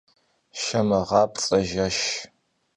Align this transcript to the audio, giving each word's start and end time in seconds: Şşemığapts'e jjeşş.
Şşemığapts'e 0.61 1.59
jjeşş. 1.69 2.01